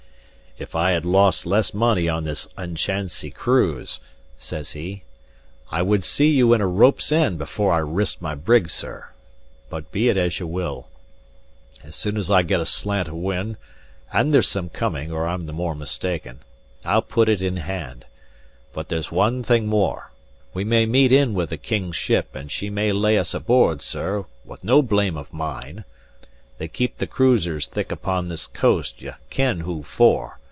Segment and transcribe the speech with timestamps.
[0.57, 3.99] "If I had lost less money on this unchancy cruise,"
[4.37, 5.01] says he,
[5.71, 9.07] "I would see you in a rope's end before I risked my brig, sir.
[9.71, 10.87] But be it as ye will.
[11.83, 13.55] As soon as I get a slant of wind
[14.13, 16.41] (and there's some coming, or I'm the more mistaken)
[16.85, 18.05] I'll put it in hand.
[18.73, 20.11] But there's one thing more.
[20.53, 24.25] We may meet in with a king's ship and she may lay us aboard, sir,
[24.45, 25.85] with no blame of mine:
[26.59, 30.37] they keep the cruisers thick upon this coast, ye ken who for.